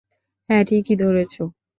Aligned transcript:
হ্যাঁ, 0.49 0.63
ঠিকই 0.65 0.95
ধরেছ। 0.95 1.33